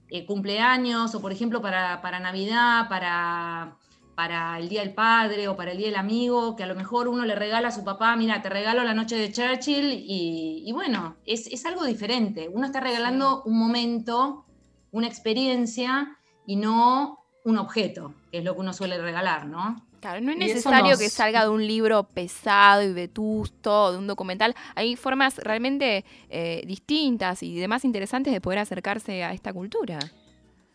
eh, 0.10 0.26
cumpleaños 0.26 1.16
o 1.16 1.22
por 1.22 1.32
ejemplo 1.32 1.62
para, 1.62 2.20
Navidad, 2.20 2.88
para, 2.90 3.78
para 4.16 4.60
el 4.60 4.70
Día 4.70 4.82
del 4.82 4.94
Padre 4.94 5.48
o 5.48 5.56
para 5.56 5.72
el 5.72 5.78
Día 5.78 5.88
del 5.88 5.96
Amigo, 5.96 6.56
que 6.56 6.64
a 6.64 6.68
lo 6.68 6.76
mejor 6.76 7.08
uno 7.08 7.26
le 7.26 7.36
regala 7.36 7.70
a 7.70 7.72
su 7.72 7.84
papá, 7.84 8.16
mira, 8.16 8.42
te 8.42 8.50
regalo 8.50 8.84
la 8.84 8.94
noche 8.94 9.16
de 9.16 9.32
Churchill 9.32 10.04
y, 10.08 10.72
bueno, 10.74 11.18
es, 11.26 11.66
algo 11.66 11.86
diferente. 11.86 12.50
Uno 12.52 12.66
está 12.66 12.80
regalando 12.80 13.44
un 13.44 13.58
momento, 13.58 14.46
una 14.92 15.08
experiencia 15.08 16.18
y 16.46 16.56
no 16.56 17.26
un 17.44 17.58
objeto, 17.58 18.14
que 18.32 18.40
es 18.40 18.44
lo 18.44 18.54
que 18.54 18.62
uno 18.62 18.74
suele 18.74 18.98
regalar, 18.98 19.46
¿no? 19.48 19.76
Claro, 20.00 20.22
no 20.22 20.32
es 20.32 20.38
necesario 20.38 20.98
que 20.98 21.10
salga 21.10 21.44
de 21.44 21.50
un 21.50 21.66
libro 21.66 22.04
pesado 22.04 22.84
y 22.84 22.94
vetusto, 22.94 23.92
de 23.92 23.98
un 23.98 24.08
documental. 24.08 24.56
Hay 24.76 24.96
formas 24.96 25.38
realmente 25.38 26.06
eh, 26.30 26.64
distintas 26.66 27.44
y 27.44 27.56
demás 27.56 27.86
interesantes 27.86 28.34
de 28.34 28.42
poder 28.42 28.60
acercarse 28.60 29.24
a 29.24 29.34
esta 29.34 29.54
cultura. 29.54 30.00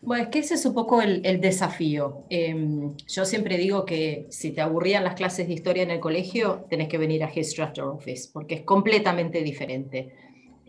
Bueno, 0.01 0.23
es 0.23 0.29
que 0.29 0.39
ese 0.39 0.55
es 0.55 0.65
un 0.65 0.73
poco 0.73 1.01
el, 1.01 1.21
desafío. 1.39 2.25
Em, 2.29 2.95
yo 3.07 3.23
siempre 3.23 3.57
digo 3.57 3.85
que 3.85 4.25
si 4.31 4.51
te 4.51 4.59
aburrían 4.61 5.03
las 5.03 5.13
clases 5.13 5.47
de 5.47 5.53
historia 5.53 5.83
en 5.83 5.91
el 5.91 5.99
colegio, 5.99 6.65
tenés 6.69 6.87
que 6.87 6.97
venir 6.97 7.23
a 7.23 7.31
History 7.33 7.79
Office, 7.81 8.29
porque 8.33 8.55
es 8.55 8.61
completamente 8.61 9.43
diferente. 9.43 10.11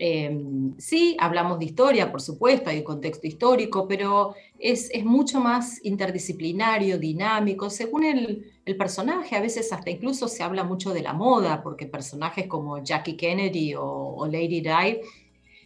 Em, 0.05 0.75
sí, 0.79 1.17
hablamos 1.21 1.61
de 1.61 1.67
historia, 1.67 2.11
por 2.11 2.21
supuesto, 2.21 2.71
hay 2.71 2.79
un 2.79 2.85
contexto 2.85 3.25
histórico, 3.25 3.87
pero 3.87 4.35
es, 4.59 4.91
mucho 5.05 5.39
más 5.39 5.79
interdisciplinario, 5.85 6.99
dinámico, 6.99 7.71
según 7.71 8.03
el, 8.03 8.49
personaje. 8.77 9.37
A 9.37 9.41
veces 9.41 9.73
hasta 9.73 9.91
incluso 9.91 10.27
se 10.27 10.43
habla 10.43 10.65
mucho 10.65 10.93
de 10.93 11.03
la 11.03 11.13
moda, 11.13 11.63
porque 11.63 11.87
personajes 11.87 12.49
como 12.49 12.83
Jackie 12.83 13.17
Kennedy 13.17 13.75
o, 13.79 14.27
Lady 14.27 14.61
Di 14.61 15.01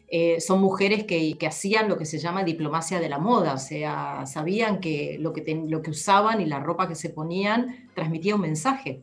eh, 0.08 0.38
son 0.38 0.60
mujeres 0.60 1.04
que, 1.04 1.38
hacían 1.46 1.88
lo 1.88 1.96
que 1.96 2.04
se 2.04 2.18
llama 2.18 2.44
diplomacia 2.44 3.00
de 3.00 3.08
la 3.08 3.18
moda, 3.18 3.54
o 3.54 3.58
sea, 3.58 4.26
sabían 4.26 4.80
que 4.80 5.16
lo 5.18 5.32
que, 5.32 5.64
lo 5.66 5.80
que 5.80 5.90
usaban 5.90 6.42
y 6.42 6.44
la 6.44 6.60
ropa 6.60 6.88
que 6.88 6.94
se 6.94 7.08
ponían 7.08 7.88
transmitía 7.94 8.34
un 8.34 8.42
mensaje. 8.42 9.02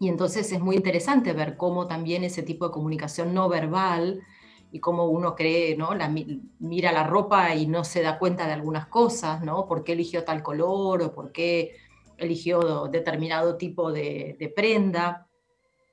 Y 0.00 0.08
entonces 0.08 0.50
es 0.50 0.58
muy 0.60 0.74
interesante 0.74 1.32
ver 1.34 1.56
cómo 1.56 1.86
también 1.86 2.24
ese 2.24 2.42
tipo 2.42 2.66
de 2.66 2.72
comunicación 2.72 3.32
no 3.32 3.48
verbal 3.48 4.22
y 4.72 4.80
cómo 4.80 5.06
uno 5.06 5.34
cree, 5.34 5.76
¿no? 5.76 5.94
La, 5.94 6.12
mira 6.58 6.92
la 6.92 7.04
ropa 7.04 7.54
y 7.54 7.66
no 7.66 7.84
se 7.84 8.02
da 8.02 8.18
cuenta 8.18 8.46
de 8.46 8.52
algunas 8.52 8.86
cosas, 8.86 9.42
¿no? 9.42 9.66
¿Por 9.66 9.82
qué 9.82 9.92
eligió 9.92 10.24
tal 10.24 10.42
color 10.42 11.02
o 11.02 11.12
por 11.12 11.32
qué 11.32 11.76
eligió 12.16 12.88
determinado 12.88 13.56
tipo 13.56 13.92
de, 13.92 14.52
prenda? 14.54 15.26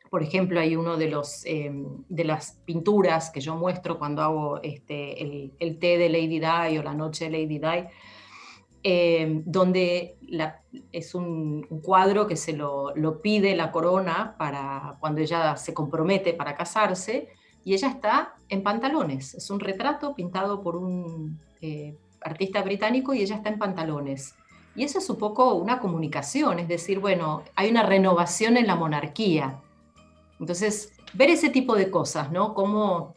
Por 0.10 0.24
ejemplo, 0.24 0.60
hay 0.60 0.76
uno 0.76 0.96
de, 0.96 1.10
los, 1.10 1.46
em, 1.46 2.04
de 2.08 2.24
las 2.24 2.62
pinturas 2.66 3.30
que 3.30 3.42
yo 3.42 3.56
muestro 3.56 3.98
cuando 3.98 4.22
hago 4.22 4.62
este, 4.62 5.52
el, 5.60 5.80
té 5.80 5.98
de 5.98 6.10
Lady 6.10 6.40
Di 6.40 6.78
o 6.78 6.84
la 6.84 6.94
noche 6.94 7.30
de 7.30 7.32
Lady 7.32 7.60
Di, 7.60 7.88
em, 8.84 9.44
donde 9.46 10.18
es 10.92 11.16
un, 11.16 11.64
cuadro 11.82 12.28
que 12.28 12.38
se 12.38 12.54
lo, 12.54 12.94
pide 13.22 13.56
la 13.56 13.72
corona 13.72 14.36
para 14.38 14.98
cuando 15.00 15.22
ella 15.22 15.58
se 15.58 15.74
compromete 15.74 16.34
para 16.34 16.56
casarse 16.56 17.30
y 17.68 17.74
ella 17.74 17.90
está 17.90 18.36
en 18.48 18.64
pantalones. 18.64 19.34
Es 19.34 19.50
un 19.50 19.60
retrato 19.60 20.16
pintado 20.16 20.62
por 20.62 20.78
un 20.78 21.38
eh, 21.60 21.98
artista 22.22 22.62
británico 22.62 23.14
y 23.14 23.22
ella 23.22 23.36
está 23.36 23.50
en 23.50 23.60
pantalones. 23.60 24.36
Y 24.74 24.86
eso 24.86 25.00
es 25.00 25.10
un 25.10 25.18
poco 25.18 25.54
una 25.56 25.78
comunicación, 25.80 26.60
es 26.60 26.70
decir, 26.70 27.00
bueno, 27.00 27.44
hay 27.56 27.70
una 27.70 27.84
renovación 27.84 28.56
en 28.56 28.68
la 28.68 28.78
monarquía. 28.78 29.60
Entonces, 30.40 30.94
ver 31.12 31.30
ese 31.30 31.50
tipo 31.50 31.76
de 31.76 31.92
cosas, 31.92 32.32
¿no? 32.32 32.54
Cómo 32.54 33.16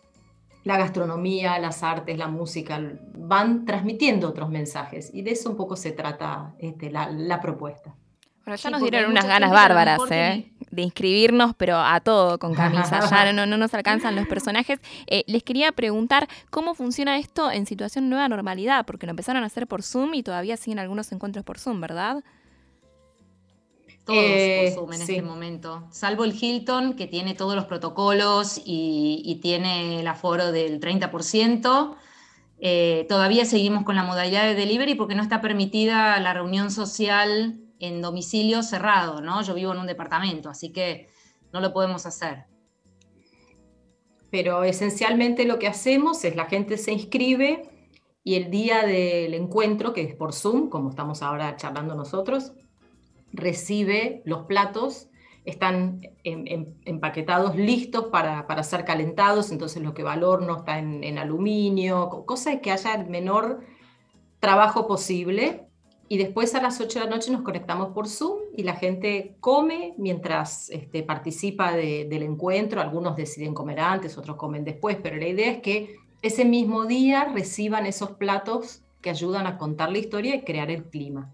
la 0.64 0.76
gastronomía, 0.76 1.56
las 1.60 1.84
artes, 1.84 2.18
la 2.18 2.26
música 2.26 2.80
van 3.14 3.64
transmitiendo 3.64 4.30
otros 4.30 4.50
mensajes 4.50 5.14
y 5.14 5.22
de 5.22 5.30
eso 5.30 5.48
un 5.48 5.56
poco 5.56 5.76
se 5.76 5.92
trata 5.92 6.54
este, 6.58 6.90
la, 6.90 7.40
propuesta. 7.40 7.94
Bueno, 8.44 8.56
ya 8.56 8.70
nos 8.70 8.82
dieron 8.82 9.12
unas 9.12 9.28
ganas 9.28 9.52
bárbaras, 9.52 10.00
¿eh? 10.10 10.50
De 10.70 10.82
inscribirnos, 10.82 11.54
pero 11.56 11.78
a 11.78 12.00
todo 12.00 12.38
con 12.38 12.54
camisa. 12.54 13.00
Ya 13.10 13.32
no, 13.32 13.46
no 13.46 13.56
nos 13.56 13.74
alcanzan 13.74 14.14
los 14.14 14.26
personajes. 14.28 14.78
Eh, 15.06 15.24
les 15.26 15.42
quería 15.42 15.72
preguntar 15.72 16.28
cómo 16.50 16.74
funciona 16.74 17.18
esto 17.18 17.50
en 17.50 17.66
situación 17.66 18.08
nueva 18.08 18.28
normalidad, 18.28 18.86
porque 18.86 19.06
lo 19.06 19.10
empezaron 19.10 19.42
a 19.42 19.46
hacer 19.46 19.66
por 19.66 19.82
Zoom 19.82 20.14
y 20.14 20.22
todavía 20.22 20.56
siguen 20.56 20.78
algunos 20.78 21.10
encuentros 21.12 21.44
por 21.44 21.58
Zoom, 21.58 21.80
¿verdad? 21.80 22.22
Todos 24.04 24.18
por 24.18 24.26
eh, 24.26 24.72
Zoom 24.74 24.92
en 24.92 25.00
este 25.00 25.22
momento, 25.22 25.88
salvo 25.90 26.24
el 26.24 26.34
Hilton, 26.40 26.94
que 26.94 27.06
tiene 27.06 27.34
todos 27.34 27.54
los 27.54 27.64
protocolos 27.66 28.58
y, 28.64 29.22
y 29.24 29.36
tiene 29.36 30.00
el 30.00 30.06
aforo 30.06 30.52
del 30.52 30.80
30%. 30.80 31.96
Eh, 32.62 33.06
todavía 33.08 33.46
seguimos 33.46 33.84
con 33.84 33.96
la 33.96 34.02
modalidad 34.02 34.44
de 34.44 34.54
delivery 34.54 34.94
porque 34.94 35.14
no 35.14 35.22
está 35.22 35.40
permitida 35.40 36.20
la 36.20 36.34
reunión 36.34 36.70
social 36.70 37.59
en 37.80 38.00
domicilio 38.00 38.62
cerrado, 38.62 39.20
¿no? 39.20 39.42
Yo 39.42 39.54
vivo 39.54 39.72
en 39.72 39.78
un 39.78 39.86
departamento, 39.86 40.48
así 40.48 40.72
que 40.72 41.08
no 41.52 41.60
lo 41.60 41.72
podemos 41.72 42.06
hacer. 42.06 42.44
Pero 44.30 44.62
esencialmente 44.62 45.44
lo 45.44 45.58
que 45.58 45.66
hacemos 45.66 46.24
es 46.24 46.36
la 46.36 46.46
gente 46.46 46.78
se 46.78 46.92
inscribe 46.92 47.68
y 48.22 48.36
el 48.36 48.50
día 48.50 48.84
del 48.86 49.34
encuentro, 49.34 49.92
que 49.92 50.02
es 50.02 50.14
por 50.14 50.32
Zoom, 50.32 50.68
como 50.68 50.90
estamos 50.90 51.22
ahora 51.22 51.56
charlando 51.56 51.94
nosotros, 51.94 52.52
recibe 53.32 54.22
los 54.24 54.46
platos 54.46 55.10
están 55.44 56.02
empaquetados 56.22 57.56
listos 57.56 58.06
para, 58.06 58.62
ser 58.62 58.84
calentados, 58.84 59.50
entonces 59.50 59.82
lo 59.82 59.94
que 59.94 60.02
va 60.02 60.12
al 60.12 60.24
horno 60.24 60.58
está 60.58 60.78
en, 60.78 61.18
aluminio, 61.18 62.24
cosa 62.26 62.60
que 62.60 62.70
haya 62.70 62.94
el 62.94 63.08
menor 63.08 63.60
trabajo 64.38 64.86
posible. 64.86 65.69
Y 66.12 66.18
después 66.18 66.56
a 66.56 66.60
las 66.60 66.80
8 66.80 66.98
de 66.98 67.04
la 67.04 67.10
noche 67.12 67.30
nos 67.30 67.42
conectamos 67.42 67.90
por 67.90 68.08
Zoom 68.08 68.40
y 68.56 68.64
la 68.64 68.74
gente 68.74 69.36
come 69.38 69.94
mientras 69.96 70.68
este, 70.70 71.04
participa 71.04 71.72
del 71.72 72.24
encuentro. 72.24 72.80
Algunos 72.80 73.14
deciden 73.14 73.54
comer 73.54 73.78
antes, 73.78 74.18
otros 74.18 74.36
comen 74.36 74.64
después, 74.64 74.98
pero 75.00 75.16
la 75.18 75.28
idea 75.28 75.52
es 75.52 75.62
que 75.62 76.00
ese 76.20 76.44
mismo 76.44 76.86
día 76.86 77.26
reciban 77.32 77.86
esos 77.86 78.10
platos 78.10 78.82
que 79.00 79.10
ayudan 79.10 79.46
a 79.46 79.56
contar 79.56 79.92
la 79.92 79.98
historia 79.98 80.34
y 80.34 80.42
crear 80.42 80.68
el 80.72 80.82
clima. 80.82 81.32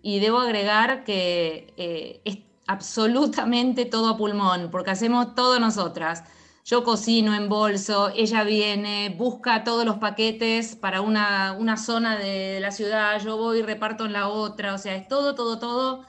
Y 0.00 0.20
debo 0.20 0.38
agregar 0.38 1.02
que 1.02 1.74
eh, 1.76 2.44
absolutamente 2.68 3.84
todo 3.84 4.10
a 4.10 4.16
pulmón, 4.16 4.70
porque 4.70 4.92
hacemos 4.92 5.34
todo 5.34 5.58
nosotras. 5.58 6.22
Yo 6.64 6.84
cocino 6.84 7.34
en 7.34 7.48
bolso, 7.48 8.12
ella 8.14 8.44
viene, 8.44 9.14
busca 9.18 9.64
todos 9.64 9.84
los 9.84 9.98
paquetes 9.98 10.76
para 10.76 11.00
una, 11.00 11.76
zona 11.76 12.16
de 12.16 12.60
la 12.60 12.70
ciudad, 12.70 13.20
yo 13.20 13.36
voy 13.36 13.58
y 13.58 13.62
reparto 13.62 14.06
en 14.06 14.12
la 14.12 14.28
otra, 14.28 14.74
o 14.74 14.78
sea, 14.78 14.94
es 14.94 15.08
todo, 15.08 15.34
todo, 15.34 15.58
todo 15.58 16.06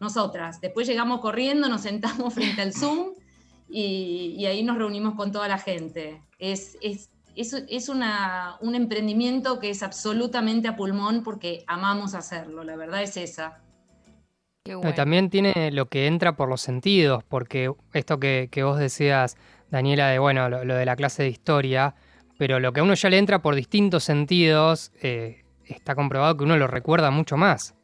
nosotras. 0.00 0.60
Después 0.60 0.86
llegamos 0.86 1.20
corriendo, 1.20 1.68
nos 1.68 1.80
sentamos 1.80 2.34
frente 2.34 2.60
al 2.60 2.74
Zoom 2.74 3.14
y, 3.68 4.44
ahí 4.44 4.62
nos 4.62 4.76
reunimos 4.76 5.14
con 5.14 5.32
toda 5.32 5.48
la 5.48 5.58
gente. 5.58 6.22
Es, 6.38 6.76
es, 6.82 7.10
es, 7.34 7.88
un 7.88 8.74
emprendimiento 8.74 9.58
que 9.58 9.70
es 9.70 9.82
absolutamente 9.82 10.68
a 10.68 10.76
pulmón 10.76 11.22
porque 11.22 11.64
amamos 11.66 12.14
hacerlo, 12.14 12.62
la 12.62 12.76
verdad 12.76 13.02
es 13.02 13.16
esa. 13.16 13.64
También 14.96 15.28
tiene 15.28 15.70
lo 15.72 15.90
que 15.90 16.06
entra 16.06 16.36
por 16.36 16.48
los 16.48 16.62
sentidos, 16.62 17.22
porque 17.22 17.70
esto 17.92 18.18
que, 18.18 18.48
vos 18.62 18.78
decías, 18.78 19.36
Daniela, 19.74 20.08
de 20.08 20.18
bueno, 20.18 20.48
lo, 20.48 20.74
de 20.74 20.84
la 20.84 20.96
clase 20.96 21.22
de 21.22 21.28
historia, 21.28 21.94
pero 22.38 22.60
lo 22.60 22.72
que 22.72 22.80
a 22.80 22.82
uno 22.82 22.94
ya 22.94 23.10
le 23.10 23.18
entra 23.18 23.40
por 23.40 23.54
distintos 23.54 24.04
sentidos, 24.04 24.92
eh, 25.02 25.44
está 25.66 25.94
comprobado 25.94 26.36
que 26.36 26.44
uno 26.44 26.56
lo 26.56 26.66
recuerda 26.66 27.10
mucho 27.10 27.36
más. 27.36 27.74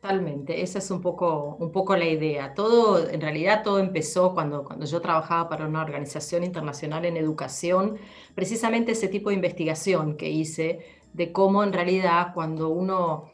Totalmente, 0.00 0.62
esa 0.62 0.78
es 0.78 0.90
un 0.90 1.00
poco, 1.00 1.56
un 1.58 1.72
poco 1.72 1.96
la 1.96 2.04
idea. 2.04 2.54
Todo, 2.54 3.08
en 3.08 3.20
realidad 3.20 3.62
todo 3.64 3.80
empezó 3.80 4.34
cuando, 4.34 4.62
cuando 4.62 4.86
yo 4.86 5.00
trabajaba 5.00 5.48
para 5.48 5.66
una 5.66 5.82
organización 5.82 6.44
internacional 6.44 7.04
en 7.04 7.16
educación, 7.16 7.96
precisamente 8.34 8.92
ese 8.92 9.08
tipo 9.08 9.30
de 9.30 9.36
investigación 9.36 10.16
que 10.16 10.30
hice 10.30 10.80
de 11.12 11.32
cómo 11.32 11.64
en 11.64 11.72
realidad 11.72 12.32
cuando 12.34 12.68
uno 12.68 13.32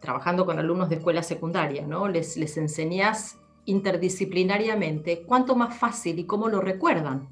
trabajando 0.00 0.46
con 0.46 0.58
alumnos 0.58 0.88
de 0.88 0.96
escuela 0.96 1.22
secundaria, 1.22 1.86
¿no? 1.86 2.08
Les, 2.08 2.36
les 2.36 2.56
enseñás 2.56 3.38
interdisciplinariamente 3.68 5.22
cuánto 5.22 5.54
más 5.54 5.76
fácil 5.76 6.18
y 6.18 6.24
cómo 6.24 6.48
lo 6.48 6.60
recuerdan. 6.60 7.28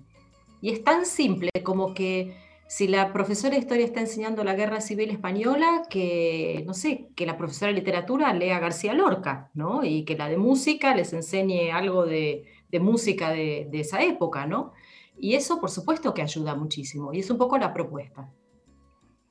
Y 0.61 0.71
es 0.71 0.85
tan 0.85 1.07
simple 1.07 1.51
como 1.65 1.95
que 1.95 2.37
si 2.67 2.89
la 2.89 3.13
profesora 3.13 3.55
de 3.55 3.61
historia 3.61 3.87
está 3.87 4.01
enseñando 4.01 4.45
la 4.45 4.55
guerra 4.55 4.81
civil 4.81 5.11
española, 5.11 5.83
que, 5.89 6.63
no 6.67 6.75
sé, 6.75 7.09
que 7.15 7.25
la 7.25 7.39
profesora 7.39 7.73
de 7.73 7.79
literatura 7.79 8.33
lea 8.35 8.59
García 8.59 8.93
Lorca, 8.93 9.51
¿no? 9.55 9.83
Y 9.85 10.05
que 10.05 10.17
la 10.17 10.29
de 10.29 10.37
música 10.37 10.95
les 10.95 11.13
enseñe 11.13 11.71
algo 11.73 12.05
de, 12.05 12.45
música 12.81 13.31
de, 13.31 13.71
esa 13.73 14.03
época, 14.03 14.47
¿no? 14.47 14.73
Y 15.19 15.35
eso, 15.35 15.61
por 15.61 15.71
supuesto, 15.71 16.13
que 16.13 16.21
ayuda 16.21 16.55
muchísimo. 16.55 17.15
Y 17.15 17.21
es 17.21 17.31
un 17.31 17.39
poco 17.39 17.57
la 17.57 17.73
propuesta. 17.73 18.29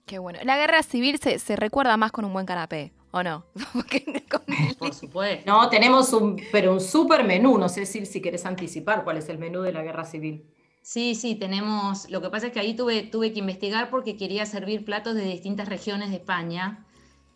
Qué 0.08 0.18
bueno. 0.18 0.40
La 0.44 0.58
guerra 0.58 0.82
civil 0.82 1.20
se, 1.20 1.38
se 1.38 1.56
recuerda 1.56 1.98
más 1.98 2.12
con 2.12 2.26
un 2.26 2.34
buen 2.34 2.48
canapé. 2.48 2.94
¿O 3.16 3.24
no? 3.24 3.46
Por 4.78 4.94
supuesto. 4.94 5.50
No, 5.50 5.70
tenemos 5.70 6.12
un, 6.12 6.36
pero 6.52 6.74
un 6.74 6.82
super 6.82 7.24
menú. 7.24 7.58
No 7.58 7.70
sé 7.70 7.86
si, 7.86 8.06
si 8.06 8.22
querés 8.22 8.46
anticipar 8.46 9.06
cuál 9.06 9.16
es 9.16 9.30
el 9.30 9.38
menú 9.38 9.62
de 9.62 9.72
la 9.72 9.84
guerra 9.84 10.04
civil. 10.04 10.46
Sí, 10.82 11.16
sí, 11.16 11.36
tenemos. 11.36 12.10
Lo 12.10 12.22
que 12.22 12.30
pasa 12.30 12.48
es 12.48 12.52
que 12.52 12.60
ahí 12.60 12.76
tuve, 12.76 13.04
tuve 13.04 13.32
que 13.32 13.40
investigar 13.40 13.90
porque 13.90 14.18
quería 14.18 14.46
servir 14.46 14.84
platos 14.84 15.16
de 15.16 15.24
distintas 15.24 15.70
regiones 15.70 16.10
de 16.10 16.18
España. 16.18 16.86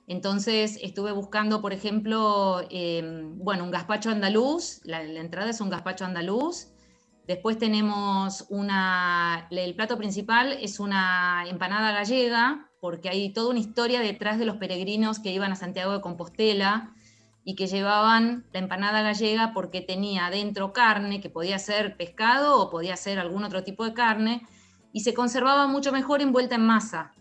Entonces 0.05 0.77
estuve 0.81 1.13
buscando, 1.13 1.62
por 1.62 1.71
ejemplo, 1.71 2.59
em, 2.69 3.39
bueno, 3.39 3.63
un 3.63 3.71
gazpacho 3.71 4.09
andaluz. 4.09 4.81
La, 4.83 5.01
la, 5.03 5.21
entrada 5.21 5.50
es 5.50 5.62
un 5.62 5.69
gazpacho 5.69 6.03
andaluz. 6.03 6.74
Después 7.25 7.57
tenemos 7.57 8.45
una. 8.50 9.48
El 9.50 9.75
plato 9.75 9.98
principal 9.98 10.51
es 10.51 10.81
una 10.81 11.45
empanada 11.48 11.93
gallega 11.93 12.68
porque 12.79 13.09
hay 13.09 13.33
toda 13.33 13.50
una 13.50 13.59
historia 13.59 14.00
detrás 14.00 14.39
de 14.39 14.45
los 14.45 14.57
peregrinos 14.57 15.19
que 15.19 15.31
iban 15.31 15.51
a 15.51 15.55
Santiago 15.55 15.93
de 15.93 16.01
Compostela 16.01 16.93
y 17.43 17.55
que 17.55 17.67
llevaban 17.67 18.45
la 18.53 18.59
empanada 18.59 19.01
gallega 19.01 19.53
porque 19.53 19.81
tenía 19.81 20.29
dentro 20.29 20.71
carne, 20.71 21.21
que 21.21 21.29
podía 21.29 21.57
ser 21.59 21.98
pescado 21.98 22.59
o 22.59 22.69
podía 22.69 22.95
ser 22.95 23.19
algún 23.19 23.43
otro 23.43 23.63
tipo 23.63 23.86
de 23.86 23.93
carne, 23.93 24.45
y 24.91 25.01
se 25.01 25.13
conservaba 25.13 25.67
mucho 25.67 25.91
mejor 25.91 26.21
envuelta 26.21 26.55
en 26.55 26.65
masa. 26.65 27.13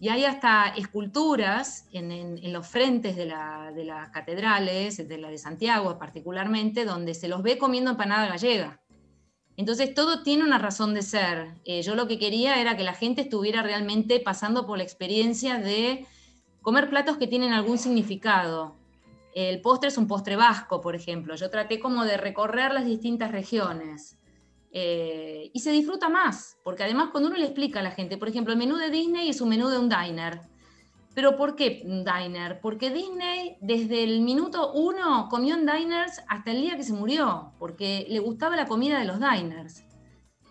Y 0.00 0.08
hay 0.08 0.24
hasta 0.24 0.66
esculturas 0.76 1.86
en, 1.92 2.52
los 2.52 2.66
frentes 2.66 3.14
de, 3.14 3.26
las 3.26 4.08
catedrales, 4.10 5.08
de 5.08 5.18
la 5.18 5.30
de 5.30 5.38
Santiago 5.38 5.96
particularmente, 5.96 6.84
donde 6.84 7.14
se 7.14 7.28
los 7.28 7.42
ve 7.42 7.56
comiendo 7.56 7.92
empanada 7.92 8.26
gallega. 8.26 8.81
Entonces 9.62 9.94
todo 9.94 10.24
tiene 10.24 10.42
una 10.42 10.58
razón 10.58 10.92
de 10.92 11.02
ser. 11.02 11.52
Eh, 11.64 11.82
yo 11.82 11.94
lo 11.94 12.08
que 12.08 12.18
quería 12.18 12.60
era 12.60 12.76
que 12.76 12.82
la 12.82 12.94
gente 12.94 13.22
estuviera 13.22 13.62
realmente 13.62 14.18
pasando 14.18 14.66
por 14.66 14.76
la 14.76 14.82
experiencia 14.82 15.58
de 15.58 16.04
comer 16.62 16.90
platos 16.90 17.16
que 17.16 17.28
tienen 17.28 17.52
algún 17.52 17.78
significado. 17.78 18.74
El 19.36 19.60
postre 19.60 19.90
es 19.90 19.98
un 19.98 20.08
postre 20.08 20.34
vasco, 20.34 20.80
por 20.80 20.96
ejemplo. 20.96 21.36
Yo 21.36 21.48
traté 21.48 21.78
como 21.78 22.04
de 22.04 22.16
recorrer 22.16 22.74
las 22.74 22.86
distintas 22.86 23.30
regiones. 23.30 24.18
Eh, 24.72 25.52
y 25.54 25.60
se 25.60 25.70
disfruta 25.70 26.08
más, 26.08 26.58
porque 26.64 26.82
además 26.82 27.10
cuando 27.12 27.28
uno 27.28 27.38
le 27.38 27.44
explica 27.44 27.78
a 27.78 27.84
la 27.84 27.92
gente, 27.92 28.18
por 28.18 28.28
ejemplo, 28.28 28.52
el 28.52 28.58
menú 28.58 28.78
de 28.78 28.90
Disney 28.90 29.28
es 29.28 29.40
un 29.40 29.50
menú 29.50 29.68
de 29.68 29.78
un 29.78 29.88
diner. 29.88 30.40
Pero 31.14 31.36
¿por 31.36 31.56
qué 31.56 31.82
diner? 31.84 32.60
Porque 32.60 32.90
Disney 32.90 33.56
desde 33.60 34.02
el 34.02 34.22
minuto 34.22 34.72
uno 34.72 35.28
comió 35.28 35.54
en 35.54 35.66
diners 35.66 36.22
hasta 36.28 36.52
el 36.52 36.62
día 36.62 36.76
que 36.76 36.84
se 36.84 36.94
murió, 36.94 37.52
porque 37.58 38.06
le 38.08 38.18
gustaba 38.18 38.56
la 38.56 38.66
comida 38.66 38.98
de 38.98 39.04
los 39.04 39.18
diners. 39.20 39.84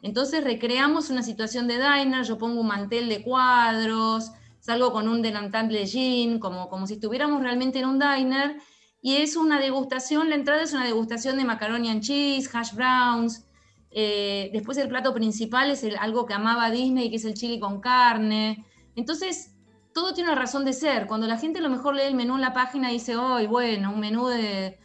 Entonces 0.03 0.43
recreamos 0.43 1.09
una 1.09 1.23
situación 1.23 1.67
de 1.67 1.75
diner, 1.75 2.23
yo 2.23 2.37
pongo 2.37 2.61
un 2.61 2.67
mantel 2.67 3.09
de 3.09 3.23
cuadros, 3.23 4.31
salgo 4.59 4.91
con 4.91 5.07
un 5.07 5.21
delantal 5.21 5.69
de 5.69 5.85
jean, 5.85 6.39
como, 6.39 6.69
como 6.69 6.85
si 6.85 6.95
estuviéramos 6.95 7.41
realmente 7.41 7.79
en 7.79 7.85
un 7.85 7.99
diner, 7.99 8.57
y 9.01 9.15
es 9.17 9.35
una 9.35 9.59
degustación, 9.59 10.29
la 10.29 10.35
entrada 10.35 10.61
es 10.61 10.73
una 10.73 10.85
degustación 10.85 11.37
de 11.37 11.45
macaroni 11.45 11.89
and 11.89 12.01
cheese, 12.01 12.49
hash 12.53 12.73
browns, 12.73 13.47
eh, 13.91 14.49
después 14.53 14.77
el 14.77 14.87
plato 14.87 15.13
principal 15.13 15.69
es 15.69 15.85
algo 15.99 16.25
que 16.25 16.33
amaba 16.33 16.71
Disney, 16.71 17.09
que 17.09 17.17
es 17.17 17.25
el 17.25 17.33
chili 17.33 17.59
con 17.59 17.81
carne. 17.81 18.65
Entonces 18.95 19.50
todo 19.93 20.13
tiene 20.13 20.31
una 20.31 20.39
razón 20.39 20.65
de 20.65 20.74
ser. 20.74 21.07
Cuando 21.07 21.27
la 21.27 21.38
gente 21.38 21.60
a 21.60 21.62
lo 21.62 21.69
mejor 21.69 21.95
lee 21.95 22.03
el 22.03 22.15
menú 22.15 22.36
en 22.36 22.41
la 22.41 22.53
página 22.53 22.89
y 22.91 22.95
dice, 22.95 23.15
hoy 23.15 23.48
bueno, 23.48 23.91
un 23.91 24.00
menú 24.00 24.27
de... 24.27 24.77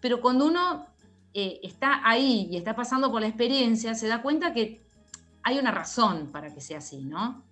Pero 0.00 0.20
cuando 0.20 0.46
uno 0.46 0.86
eh, 1.34 1.60
está 1.62 2.00
ahí 2.04 2.48
y 2.50 2.56
está 2.56 2.74
pasando 2.74 3.10
por 3.10 3.20
la 3.20 3.28
experiencia, 3.28 3.94
se 3.94 4.08
da 4.08 4.22
cuenta 4.22 4.52
que 4.52 4.80
hay 5.42 5.58
una 5.58 5.70
razón 5.70 6.30
para 6.32 6.52
que 6.52 6.60
sea 6.60 6.78
así, 6.78 7.04
¿no? 7.04 7.42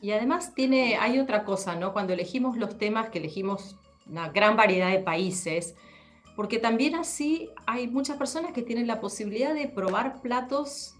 Y 0.00 0.12
además 0.12 0.54
tiene, 0.54 0.96
hay 0.96 1.18
otra 1.18 1.44
cosa, 1.44 1.74
¿no? 1.74 1.92
Cuando 1.92 2.12
elegimos 2.12 2.56
los 2.56 2.78
temas, 2.78 3.08
que 3.10 3.18
elegimos 3.18 3.76
una 4.06 4.28
gran 4.28 4.56
variedad 4.56 4.90
de 4.90 4.98
países, 4.98 5.74
porque 6.36 6.58
también 6.58 6.94
así 6.94 7.50
hay 7.66 7.88
muchas 7.88 8.16
personas 8.16 8.52
que 8.52 8.62
tienen 8.62 8.86
la 8.86 9.00
posibilidad 9.00 9.54
de 9.54 9.68
probar 9.68 10.20
platos 10.20 10.94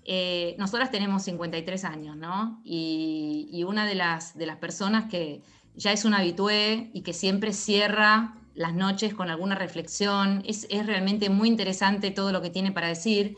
eh, 0.09 0.55
nosotras 0.57 0.89
tenemos 0.89 1.23
53 1.23 1.83
años, 1.83 2.15
¿no? 2.15 2.61
Y, 2.63 3.63
una 3.67 3.85
de 3.85 3.95
las, 3.95 4.37
de 4.37 4.45
las 4.45 4.55
personas 4.55 5.09
que 5.09 5.41
ya 5.75 5.91
es 5.91 6.05
una 6.05 6.19
habitué 6.19 6.89
y 6.93 7.01
que 7.01 7.11
siempre 7.11 7.51
cierra 7.51 8.35
las 8.55 8.73
noches 8.73 9.13
con 9.13 9.29
alguna 9.29 9.55
reflexión, 9.55 10.41
es, 10.47 10.65
es 10.69 10.85
realmente 10.85 11.29
muy 11.29 11.49
interesante 11.49 12.09
todo 12.09 12.31
lo 12.31 12.41
que 12.41 12.49
tiene 12.49 12.71
para 12.71 12.87
decir. 12.87 13.37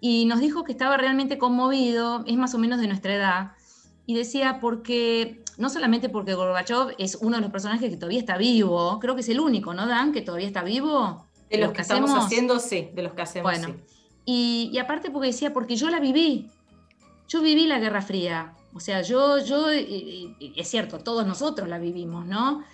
Y 0.00 0.24
nos 0.24 0.40
dijo 0.40 0.64
que 0.64 0.72
estaba 0.72 0.96
realmente 0.96 1.36
conmovido, 1.36 2.24
es 2.26 2.36
más 2.36 2.54
o 2.54 2.58
menos 2.58 2.80
de 2.80 2.88
nuestra 2.88 3.14
edad, 3.14 3.52
y 4.06 4.14
decía, 4.14 4.60
porque 4.60 5.44
no 5.58 5.68
solamente 5.68 6.08
porque 6.08 6.32
Gorbachev 6.32 6.94
es 6.98 7.16
uno 7.16 7.36
de 7.36 7.42
los 7.42 7.50
personajes 7.50 7.90
que 7.90 7.96
todavía 7.96 8.20
está 8.20 8.38
vivo, 8.38 8.98
creo 9.00 9.14
que 9.14 9.20
es 9.20 9.28
el 9.28 9.38
único, 9.38 9.74
¿no, 9.74 9.86
Dan? 9.86 10.12
Que 10.12 10.22
todavía 10.22 10.46
está 10.46 10.62
vivo. 10.64 11.26
De 11.50 11.58
los, 11.58 11.72
que, 11.72 11.82
estamos 11.82 12.10
haciendo, 12.10 12.58
sí, 12.58 12.88
de 12.94 13.02
los 13.02 13.12
que 13.12 13.22
hacemos. 13.22 13.52
Bueno, 13.52 13.76
y, 14.24 14.76
aparte 14.78 15.10
porque 15.10 15.28
decía, 15.28 15.52
porque 15.52 15.76
yo 15.76 15.90
la 15.90 16.00
viví, 16.00 16.50
yo 17.28 17.42
viví 17.42 17.66
la 17.66 17.78
Guerra 17.78 18.02
Fría, 18.02 18.54
o 18.72 18.80
sea, 18.80 19.02
yo, 19.02 19.38
yo, 19.38 19.70
es 19.70 20.68
cierto, 20.68 20.98
todos 20.98 21.26
nosotros 21.26 21.68
la 21.68 21.78
vivimos, 21.78 22.26
¿no? 22.26 22.64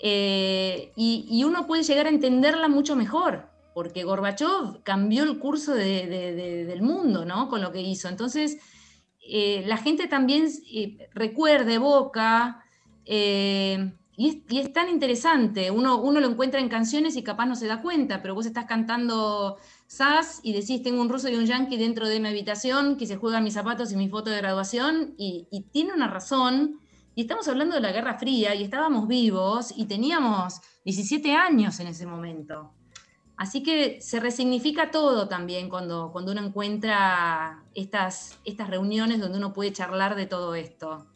Eh, 0.00 0.92
y, 0.96 1.44
uno 1.44 1.66
puede 1.66 1.82
llegar 1.82 2.06
a 2.06 2.10
entenderla 2.10 2.68
mucho 2.68 2.96
mejor, 2.96 3.48
porque 3.72 4.04
Gorbachev 4.04 4.82
cambió 4.82 5.24
el 5.24 5.38
curso 5.38 5.74
del 5.74 6.82
mundo, 6.82 7.24
¿no? 7.24 7.48
Con 7.48 7.60
lo 7.60 7.72
que 7.72 7.80
hizo. 7.80 8.08
Entonces, 8.08 8.58
eh, 9.26 9.64
la 9.66 9.78
gente 9.78 10.06
también 10.06 10.48
eh, 10.72 11.08
recuerde, 11.14 11.74
evoca, 11.74 12.62
eh, 13.06 13.92
y, 14.16 14.58
es, 14.58 14.72
tan 14.72 14.88
interesante. 14.88 15.70
Uno, 15.70 16.00
uno 16.00 16.20
lo 16.20 16.28
encuentra 16.28 16.60
en 16.60 16.68
canciones 16.68 17.16
y 17.16 17.22
capaz 17.22 17.46
no 17.46 17.56
se 17.56 17.66
da 17.66 17.82
cuenta, 17.82 18.22
pero 18.22 18.34
vos 18.34 18.46
estás 18.46 18.66
cantando 18.66 19.56
Y 20.42 20.52
decís, 20.52 20.82
tengo 20.82 21.00
un 21.00 21.08
ruso 21.08 21.28
y 21.28 21.36
un 21.36 21.46
yankee 21.46 21.76
dentro 21.76 22.08
de 22.08 22.18
mi 22.18 22.28
habitación 22.28 22.96
que 22.96 23.06
se 23.06 23.16
juegan 23.16 23.44
mis 23.44 23.54
zapatos 23.54 23.92
y 23.92 23.96
mi 23.96 24.08
foto 24.08 24.30
de 24.30 24.38
graduación, 24.38 25.14
y, 25.16 25.46
y 25.50 25.62
tiene 25.62 25.92
una 25.92 26.08
razón. 26.08 26.80
Y 27.14 27.22
estamos 27.22 27.46
hablando 27.46 27.76
de 27.76 27.80
la 27.80 27.92
Guerra 27.92 28.18
Fría 28.18 28.54
y 28.54 28.64
estábamos 28.64 29.06
vivos 29.06 29.72
y 29.76 29.84
teníamos 29.86 30.60
17 30.84 31.32
años 31.34 31.78
en 31.78 31.86
ese 31.86 32.06
momento. 32.06 32.72
Así 33.36 33.62
que 33.62 34.00
se 34.00 34.20
resignifica 34.20 34.90
todo 34.90 35.28
también 35.28 35.68
cuando, 35.68 36.10
cuando 36.12 36.32
uno 36.32 36.44
encuentra 36.44 37.64
estas, 37.74 38.38
estas 38.44 38.68
reuniones 38.68 39.20
donde 39.20 39.38
uno 39.38 39.52
puede 39.52 39.72
charlar 39.72 40.14
de 40.14 40.26
todo 40.26 40.54
esto. 40.54 41.06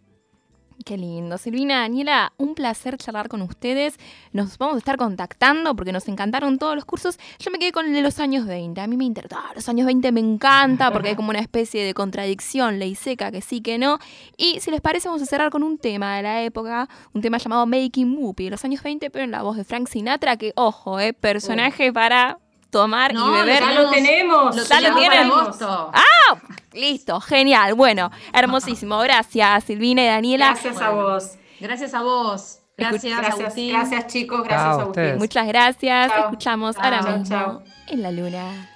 Qué 0.85 0.97
lindo. 0.97 1.38
Silvina, 1.38 1.81
Daniela, 1.81 2.33
un 2.37 2.55
placer 2.55 2.97
charlar 2.99 3.29
con 3.29 3.43
ustedes. 3.43 3.97
Nos 4.33 4.57
vamos 4.59 4.77
a 4.77 4.79
estar 4.79 4.97
contactando 4.97 5.75
porque 5.75 5.93
nos 5.93 6.07
encantaron 6.07 6.59
todos 6.59 6.77
los 6.77 6.85
cursos. 6.85 7.19
Yo 7.41 7.51
me 7.51 7.59
quedé 7.59 7.73
con 7.73 7.87
el 7.87 7.93
de 7.93 8.01
los 8.01 8.21
años 8.21 8.47
20. 8.47 8.81
A 8.81 8.87
mí 8.87 8.97
me 8.97 9.05
interesa. 9.05 9.41
los 9.55 9.69
años 9.69 9.87
20 9.87 10.12
me 10.12 10.21
encanta 10.21 10.91
porque 10.93 11.11
hay 11.11 11.17
como 11.17 11.31
una 11.31 11.41
especie 11.41 11.85
de 11.85 11.95
contradicción, 11.95 12.79
ley 12.79 12.95
seca, 12.95 13.33
que 13.33 13.41
sí, 13.41 13.61
que 13.61 13.77
no. 13.77 13.99
Y 14.37 14.61
si 14.61 14.71
les 14.71 14.81
parece, 14.81 15.09
vamos 15.09 15.23
a 15.23 15.27
cerrar 15.27 15.51
con 15.51 15.64
un 15.64 15.79
tema 15.79 16.17
de 16.17 16.23
la 16.23 16.43
época, 16.43 16.88
un 17.12 17.23
tema 17.23 17.38
llamado 17.38 17.67
Making 17.67 18.09
Movie 18.09 18.45
de 18.45 18.51
los 18.51 18.64
años 18.64 18.83
20, 18.83 19.11
pero 19.11 19.25
en 19.25 19.33
la 19.33 19.43
voz 19.43 19.57
de 19.57 19.64
Frank 19.64 19.88
Sinatra, 19.88 20.37
que, 20.37 20.53
ojo, 20.55 21.01
eh, 21.01 21.12
personaje 21.12 21.93
para 21.93 22.38
tomar 22.70 23.12
y 23.12 23.16
beber. 23.16 23.61
Ya 23.61 23.72
lo 23.72 23.90
tenemos. 23.90 24.68
Ya 24.68 24.81
lo 24.81 24.94
tienen. 24.96 25.31
¡Ah! 25.61 26.37
Listo, 26.72 27.20
genial. 27.20 27.74
Bueno, 27.74 28.11
hermosísimo. 28.33 28.98
Gracias, 28.98 29.64
Silvina 29.64 30.02
y 30.02 30.07
Daniela. 30.07 30.46
Gracias 30.48 30.81
a 30.81 30.90
vos. 30.90 31.33
Gracias 31.61 31.94
a 31.94 32.02
vos. 32.02 32.61
Gracias, 32.76 33.18
gracias, 33.18 33.40
Agustín. 33.40 33.72
gracias 33.72 34.07
chicos, 34.07 34.44
gracias 34.44 34.78
a 34.78 34.87
ustedes. 34.87 35.18
Muchas 35.18 35.48
gracias. 35.48 36.12
Chao. 36.12 36.20
Escuchamos 36.20 36.76
chao, 36.76 36.85
ahora 36.85 37.61
en 37.88 38.02
la 38.02 38.12
luna. 38.12 38.70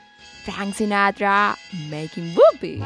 Frank 0.44 0.74
Sinatra, 0.74 1.57
Making 1.88 2.35
Whoopi. 2.37 2.83